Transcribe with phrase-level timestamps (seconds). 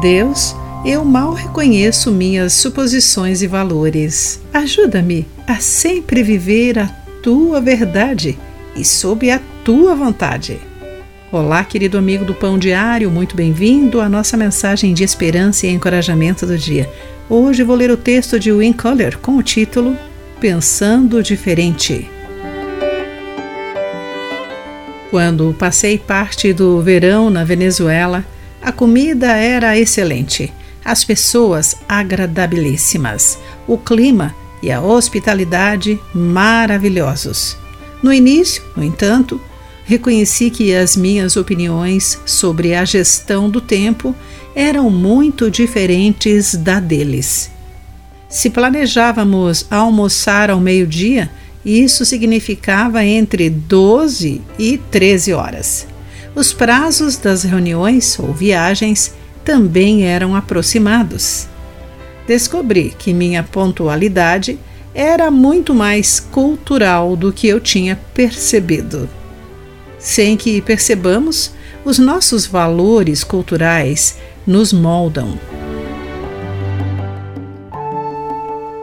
[0.00, 0.54] Deus,
[0.84, 4.40] eu mal reconheço minhas suposições e valores.
[4.52, 6.86] Ajuda-me a sempre viver a
[7.22, 8.38] tua verdade
[8.76, 10.58] e sob a tua vontade.
[11.32, 16.46] Olá, querido amigo do Pão Diário, muito bem-vindo à nossa mensagem de esperança e encorajamento
[16.46, 16.90] do dia.
[17.28, 19.96] Hoje vou ler o texto de Win Collier com o título
[20.40, 22.08] Pensando Diferente.
[25.10, 28.24] Quando passei parte do verão na Venezuela,
[28.64, 30.50] a comida era excelente,
[30.82, 37.58] as pessoas agradabilíssimas, o clima e a hospitalidade maravilhosos.
[38.02, 39.38] No início, no entanto,
[39.84, 44.16] reconheci que as minhas opiniões sobre a gestão do tempo
[44.54, 47.50] eram muito diferentes da deles.
[48.30, 51.30] Se planejávamos almoçar ao meio-dia,
[51.64, 55.86] isso significava entre 12 e 13 horas.
[56.34, 61.46] Os prazos das reuniões ou viagens também eram aproximados.
[62.26, 64.58] Descobri que minha pontualidade
[64.92, 69.08] era muito mais cultural do que eu tinha percebido.
[69.98, 71.52] Sem que percebamos,
[71.84, 74.16] os nossos valores culturais
[74.46, 75.38] nos moldam.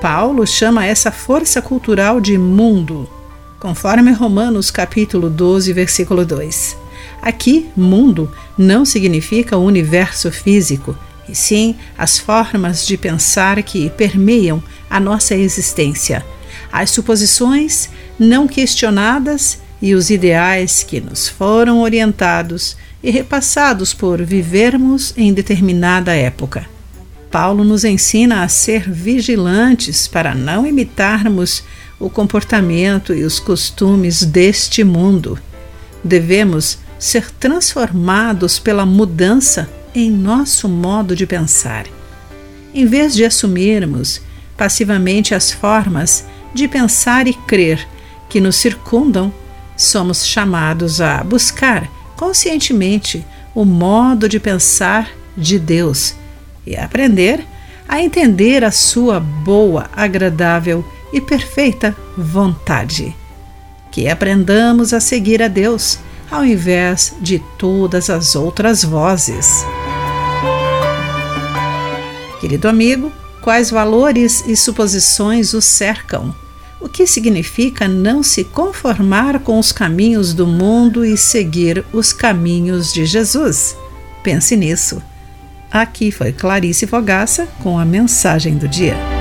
[0.00, 3.08] Paulo chama essa força cultural de mundo,
[3.60, 6.81] conforme Romanos capítulo 12, versículo 2.
[7.22, 8.28] Aqui, mundo
[8.58, 10.98] não significa o universo físico,
[11.28, 16.26] e sim as formas de pensar que permeiam a nossa existência,
[16.72, 25.14] as suposições não questionadas e os ideais que nos foram orientados e repassados por vivermos
[25.16, 26.66] em determinada época.
[27.30, 31.62] Paulo nos ensina a ser vigilantes para não imitarmos
[31.98, 35.38] o comportamento e os costumes deste mundo.
[36.04, 41.84] Devemos ser transformados pela mudança em nosso modo de pensar.
[42.72, 44.22] Em vez de assumirmos
[44.56, 47.84] passivamente as formas de pensar e crer
[48.28, 49.34] que nos circundam,
[49.76, 56.14] somos chamados a buscar conscientemente o modo de pensar de Deus
[56.64, 57.44] e aprender
[57.88, 63.12] a entender a sua boa, agradável e perfeita vontade.
[63.90, 65.98] Que aprendamos a seguir a Deus
[66.32, 69.64] ao invés de todas as outras vozes.
[72.40, 73.12] Querido amigo,
[73.42, 76.34] quais valores e suposições o cercam?
[76.80, 82.92] O que significa não se conformar com os caminhos do mundo e seguir os caminhos
[82.92, 83.76] de Jesus?
[84.24, 85.00] Pense nisso.
[85.70, 89.11] Aqui foi Clarice Fogaça com a mensagem do dia.